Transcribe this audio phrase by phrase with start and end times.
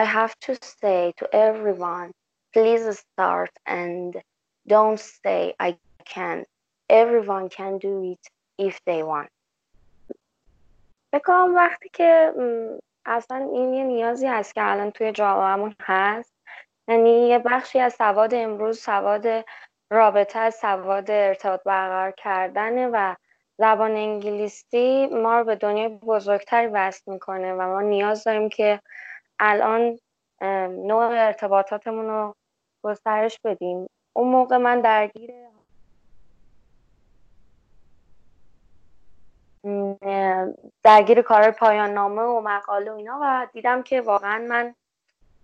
[0.00, 2.12] I have to say to everyone,
[2.54, 4.16] please start and
[4.66, 5.76] don't say I
[6.06, 6.46] can't.
[6.88, 8.24] Everyone can do it
[8.56, 9.28] if they want.
[11.12, 12.32] بکنم وقتی که
[13.06, 16.34] اصلا این یه نیازی هست که الان توی جامعهمون هست
[16.88, 19.26] یعنی یه بخشی از سواد امروز سواد
[19.90, 23.14] رابطه از سواد ارتباط برقرار کردن و
[23.58, 28.80] زبان انگلیسی ما رو به دنیای بزرگتری وصل می‌کنه و ما نیاز داریم که
[29.44, 29.98] الان
[30.86, 32.34] نوع ارتباطاتمون رو
[32.82, 33.86] گسترش بدیم.
[34.12, 35.30] اون موقع من درگیر
[40.82, 44.74] درگیر کار پایان نامه و مقاله و اینا و دیدم که واقعا من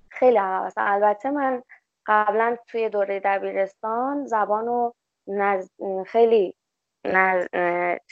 [0.08, 1.62] خیلی عقب البته من
[2.06, 4.94] قبلا توی دوره دبیرستان زبان رو
[5.27, 5.70] نز...
[6.06, 6.55] خیلی
[7.05, 7.46] نز...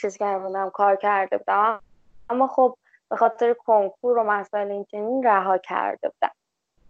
[0.01, 1.83] چیز کرده کار کرده بودم.
[2.31, 2.77] اما خب
[3.11, 6.35] به خاطر کنکور و مسائل این چنین رها کرده بودم.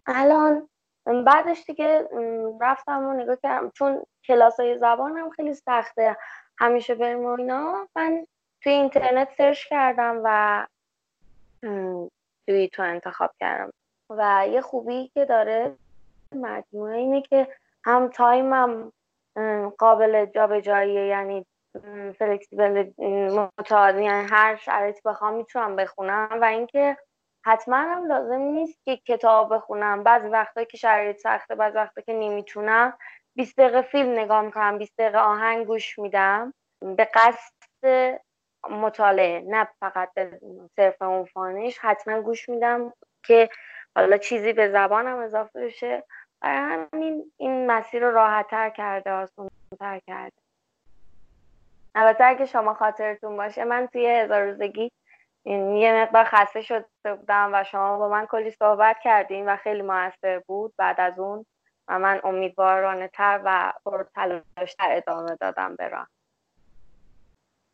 [0.07, 0.69] الان
[1.25, 2.09] بعدش دیگه
[2.61, 3.71] رفتم و نگاه کردم.
[3.71, 6.17] چون کلاس های زبان هم خیلی سخته
[6.59, 8.27] همیشه بریم و اینا من
[8.63, 10.67] توی اینترنت سرچ کردم و
[12.47, 13.73] توی تو انتخاب کردم.
[14.11, 15.77] و یه خوبی که داره
[16.35, 17.49] مجموعه اینه که
[17.85, 18.93] هم تایمم
[19.79, 21.47] قابل جابجاییه یعنی
[22.19, 22.91] فلکسیبل
[23.59, 26.97] متعادل یعنی هر شرایطی بخوام می‌تونم بخونم و اینکه
[27.47, 30.03] حتما هم لازم نیست که کتاب بخونم.
[30.03, 32.99] بعضی وقتا که شرایط سخته بعضی وقتا که نمی‌تونم.
[33.37, 36.55] 20 دقیقه فیلم نگاه می‌کنم 20 دقیقه آهنگ گوش میدم.
[36.97, 37.55] به قصد
[38.71, 40.11] مطالعه نه فقط
[40.77, 41.79] صرف اون فانش.
[41.79, 42.93] حتما گوش میدم
[43.25, 43.49] که
[43.97, 46.05] حالا چیزی به زبانم اضافه بشه.
[46.41, 50.46] برای همین این مسیر رو راحت تر کرده آسان تر کرده.
[51.97, 54.93] البته اگه شما خاطرتون باشه من توی هزار روزگی
[55.45, 60.39] یه مقدار خسته شده بودم و شما با من کلی صحبت کردیم و خیلی موثر
[60.39, 61.47] بود بعد از اون
[61.89, 66.07] و من امیدوارانه تر و پرتلاشتر ادامه دادم برام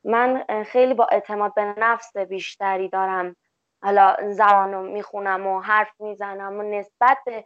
[0.05, 3.37] من خیلی با اعتماد به نفس بیشتری دارم.
[3.83, 7.45] حالا زبان رو می‌خونم و حرف می‌زنم و نسبت به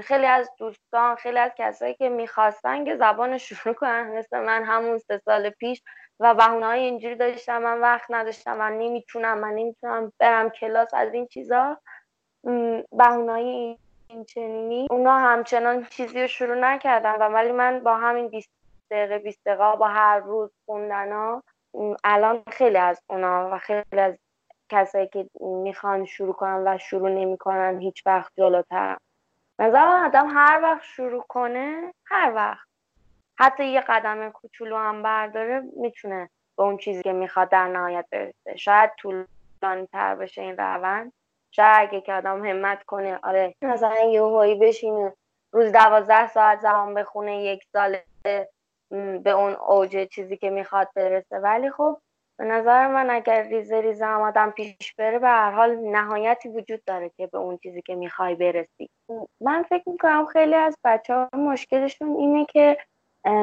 [0.00, 4.98] خیلی از دوستان خیلی از کسایی که می‌خواستن که زبان شروع کنن مثل من همون
[4.98, 5.82] سه سال پیش
[6.20, 11.14] و بهونه های اینجوری داشتم من وقت نداشتم من نمی‌تونم من نمی‌تونم برم کلاس از
[11.14, 11.76] این چیزا.
[12.92, 13.78] بهونه های
[14.08, 14.86] این چنینی.
[14.90, 18.50] اونا همچنان چیزی رو شروع نکردن و ولی من با همین 20
[18.90, 21.40] دقیقه 20 دقیقه با هر روز خوندن
[22.04, 24.18] الان خیلی از اونا و خیلی از
[24.68, 28.96] کسایی که می‌خوان شروع کنن و شروع نمی‌کنن هیچ وقت جلوتر.
[29.58, 32.65] نظر آدم هر وقت شروع کنه هر وقت.
[33.38, 38.56] حتی یه قدم کوچولو هم برداره می‌تونه به اون چیزی که می‌خواد در نهایت برسه.
[38.56, 41.12] شاید طولانی تر بشه این روند.
[41.50, 45.12] شاید اگه که آدم همت کنه آره مثلا یه هایی بشینه
[45.52, 47.96] روز دوازده ساعت زبان بخونه یک سال
[49.22, 51.38] به اون اوج چیزی که می‌خواد برسه.
[51.38, 52.00] ولی خب
[52.38, 56.84] به نظر من اگر ریزه ریزه هم آدم پیش بره به هر حال نهایتی وجود
[56.84, 58.90] داره که به اون چیزی که می‌خوای برسی.
[59.40, 62.78] من فکر می‌کنم خیلی از بچه ها مشکلشون اینه که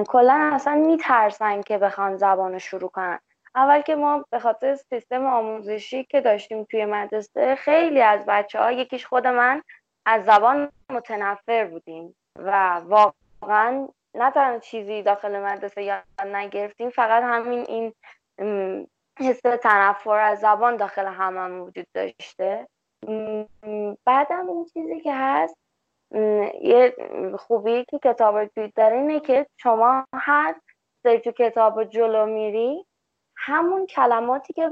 [0.08, 3.20] کلا اصلا میترسن که بخوان زبان شروع کنن.
[3.56, 8.72] اول که ما به خاطر سیستم آموزشی که داشتیم توی مدرسه خیلی از بچه ها
[8.72, 9.62] یکیش خود من
[10.06, 17.66] از زبان متنفر بودیم و واقعا نه تنها چیزی داخل مدرسه یاد نگرفتیم فقط همین
[17.68, 17.94] این
[19.20, 22.68] حس تنفر از زبان داخل هممون وجود داشته.
[24.06, 25.63] بعدم این چیزی که هست
[26.62, 26.96] یه
[27.40, 30.56] خوبی که کتاب وجود داره اینه که شما هر
[31.04, 32.86] سری کتاب جلو میری
[33.38, 34.70] همون کلماتی که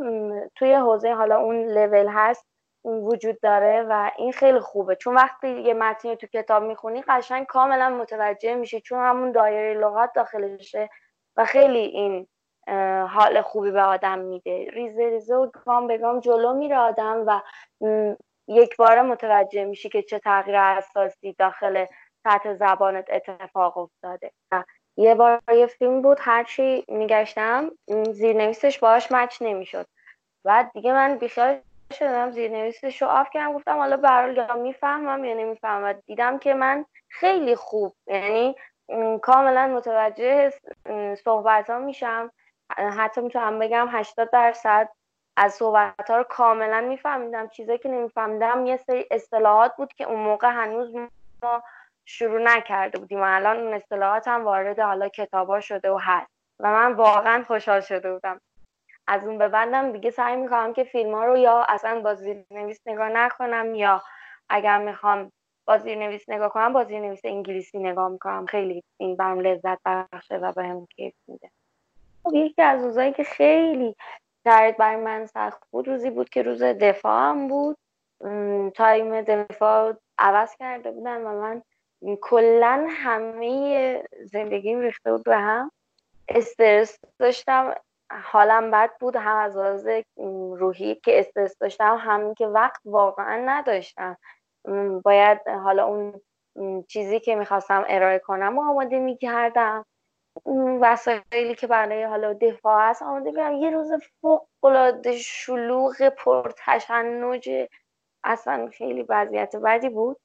[0.56, 2.48] توی حوزه حالا اون لول هست
[2.84, 4.96] وجود داره و این خیلی خوبه.
[4.96, 10.12] چون وقتی یه متنی تو کتاب می‌خونی قشنگ کاملا متوجه میشی چون همون دایره لغات
[10.16, 10.90] داخلشه
[11.38, 12.28] و خیلی این
[13.08, 14.68] حال خوبی به آدم میده.
[14.74, 17.42] ریزه ریزه و گام به گام جلو میره آدم و
[18.48, 21.86] یک بار متوجه میشی که چه تغییر اساسی داخل
[22.24, 24.32] سطح زبانت اتفاق افتاده.
[24.98, 27.72] یه بار یه فیلم بود هرچی میگشتم
[28.12, 29.88] زیرنویسش باهاش مچ نمی‌شد.
[30.46, 31.60] بعد دیگه من بیخیال
[31.94, 35.84] شدم زیرنویسش رو آف کردم گفتم حالا برحال یا می‌فهمم یا نمی‌فهمم.
[35.84, 38.56] و دیدم که من خیلی خوب یعنی
[39.22, 40.54] کاملا متوجه
[41.24, 42.32] صحبت ها میشم.
[42.78, 44.90] حتی می‌تونم بگم 80 درصد
[45.38, 47.48] از صحبت ها رو کاملا میفهمیدم.
[47.48, 50.96] چیزایی که نمیفهمیدم یه سری اصطلاحات بود که اون موقع هنوز
[51.44, 51.64] ما
[52.06, 56.32] شروع نکرده بودیم و الان اون اصطلاحات هم وارد حالا کتابا شده و هست.
[56.60, 58.42] و من واقعا خوشحال شده بودم.
[59.08, 62.16] از اون به بعدم دیگه سعی می‌کنم که فیلم ها رو یا اصلا با
[62.52, 64.02] نویس نگاه نکنم یا
[64.50, 65.32] اگر می‌خوام
[65.66, 68.46] بازی نویس نگاه کنم بازی نویس انگلیسی نگاه می‌کنم.
[68.46, 71.52] خیلی این برام لذت بخشه و به هم کیف میده.
[72.24, 73.96] خب یکی از روزایی که خیلی
[74.44, 75.88] شرایط برای من سخت بود.
[75.88, 77.78] روزی بود که روز دفاعم بود.
[78.76, 81.62] تایم دفاع عوض کرده بودن و من
[82.22, 85.72] کلا همه زندگیم ریخته بود به هم.
[86.28, 87.76] استرس داشتم.
[88.24, 89.16] حالم بد بود.
[89.16, 89.88] هم از لحاظ
[90.58, 94.18] روحی که استرس داشتم همین که وقت واقعا نداشتم.
[95.04, 96.22] باید حالا اون
[96.88, 99.86] چیزی که می‌خواستم ارائه کنم و آماده می‌کردم.
[100.82, 103.92] وسایلی که برای حالا دفاع هست آماده می‌کردم یه روز
[104.22, 107.50] فوق العاده شلوغ پرتشنج
[108.24, 110.18] اصلا خیلی وضعیت بدی بود.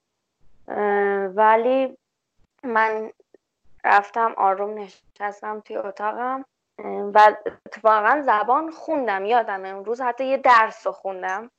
[1.36, 1.98] ولی
[2.64, 3.10] من
[3.84, 6.44] رفتم آروم نشستم توی اتاقم
[6.84, 7.36] و
[7.66, 11.50] اتفاقا زبان خوندم یادم امروز حتی یه درس رو خوندم.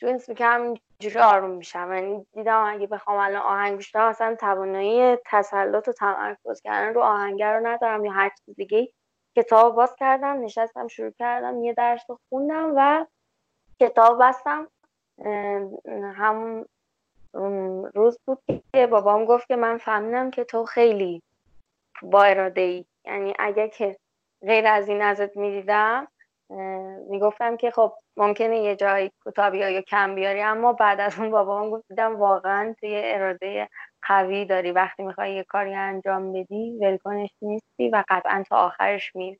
[0.00, 1.92] چون اسم که همینجوری آروم میشم.
[1.92, 7.58] یعنی دیدم اگه بخوام الان آهنگ گوش اصلا توانایی تسلط و تمرکز کردن رو آهنگر
[7.58, 8.92] رو ندارم یا هر چیز دیگه
[9.36, 13.06] کتاب باز کردم نشستم شروع کردم یه درس رو خوندم و
[13.80, 14.68] کتاب بستم.
[16.14, 16.64] همون
[17.94, 18.38] روز بود
[18.72, 21.22] که بابام گفت که من فهمیدم که تو خیلی
[22.02, 23.96] با اراده ای یعنی اگه که
[24.42, 26.08] غیر از این ازت می‌دیدم
[27.08, 31.70] می‌گفتم که خب ممکنه یه جایی کتابی یا کم بیاری اما بعد از اون بابام
[31.70, 33.68] گفت دیدم واقعا توی اراده
[34.02, 34.72] قوی داری.
[34.72, 39.38] وقتی می‌خوای یه کاری انجام بدی ولکنش نیستی و قطعا تا آخرش میری.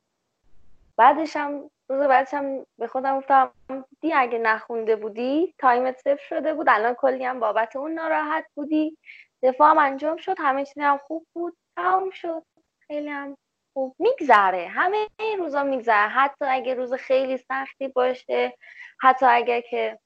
[0.98, 3.52] بعدش هم روز بعدش هم به خودم گفتم
[4.00, 8.96] دی اگه نخونده بودی تایمت صفر شده بود الان کلی هم بابت اون ناراحت بودی.
[9.42, 12.42] دفاع هم انجام شد همه چیزی هم خوب بود تمام شد.
[12.86, 13.36] خیلی هم
[13.76, 14.68] خوب میگذره.
[14.68, 16.08] همه این روزا میگذره.
[16.08, 18.56] حتی اگه روز خیلی سختی باشه
[19.00, 19.98] حتی اگه که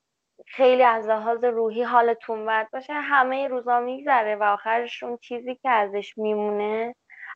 [0.47, 6.19] خیلی از لحاظ روحی حالتون بد باشه همه روزا میگذره و آخرشون چیزی که ازش
[6.19, 6.95] میمونه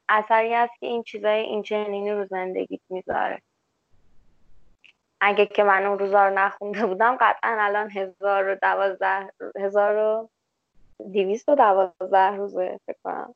[0.08, 3.42] اثری هست که این چیزای این چنینی رو زندگیت می‌ذاره.
[5.20, 10.28] اگه که من اون روزا رو نخونده بودم قطعا الان هزار و دوازده هزار و
[11.10, 13.34] دیویست و دوازده روزه فکر کنم.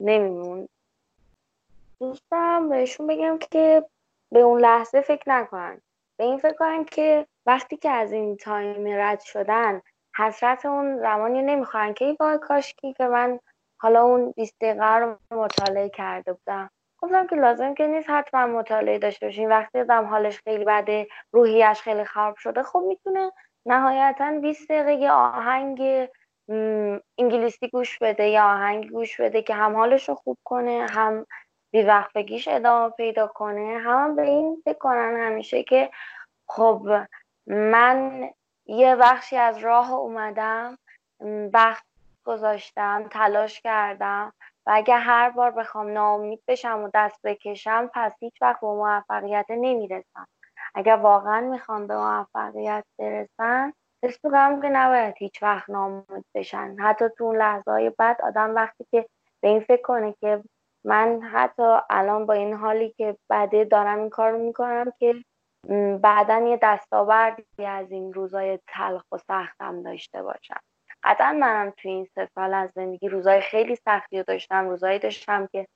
[0.00, 0.68] نمیمون
[2.00, 3.84] دوستم بهشون بگم که
[4.32, 5.80] به اون لحظه فکر نکنن.
[6.18, 9.80] به این فکر کنن که وقتی که از این تایم رد شدن
[10.16, 13.38] حسرت اون زمانی نمی‌خوان که ای وای کاشکی که من
[13.80, 16.70] حالا اون 20 دقیقه رو مطالعه کرده بودم.
[17.02, 19.48] گفتم که لازم که نیست حتما مطالعه داشته باشین.
[19.48, 23.32] وقتی آدم حالش خیلی بده روحیش خیلی خراب شده خب می‌تونه
[23.66, 26.08] نهایتا 20 دقیقه یه آهنگ
[27.18, 31.26] انگلیسی گوش بده یا آهنگ گوش بده که هم حالش رو خوب کنه هم
[31.70, 33.78] بیوقفگیش ادامه پیدا کنه.
[33.78, 35.90] هم به این فکر کنن همیشه که
[36.48, 36.88] خب
[37.46, 38.30] من
[38.66, 40.78] یه بخشی از راه اومدم
[41.52, 41.84] وقت
[42.24, 44.32] گذاشتم تلاش کردم
[44.66, 49.46] و اگر هر بار بخوام ناامید بشم و دست بکشم پس هیچ وقت به موفقیت
[49.50, 50.26] نمی‌رسم.
[50.74, 53.72] اگر واقعا می‌خوام به موفقیت برسن
[54.04, 56.76] حس می‌کنم که نباید هیچ وقت ناامید بشن.
[56.80, 59.06] حتی تو اون لحظه های بعد آدم وقتی که
[59.40, 60.42] به این فکر کنه که
[60.86, 65.14] من حتی الان با این حالی که بعده دارم این کار می‌کنم که
[66.02, 70.60] بعدا یه دستاوردی از این روزای تلخ و سختم داشته باشم.
[71.02, 75.46] قطعا منم توی این سه سال از زندگی روزای خیلی سختی رو داشتم روزایی داشتم
[75.46, 75.66] که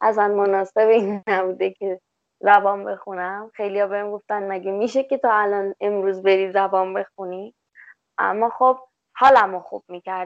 [0.00, 2.00] ازن مناسب این نبوده که
[2.40, 3.50] زبان بخونم.
[3.54, 7.54] خیلی ها بهم گفتن مگه میشه که تا الان امروز بری زبان بخونی؟
[8.18, 8.78] اما خب
[9.16, 10.22] حالم رو خوب می‌کرد.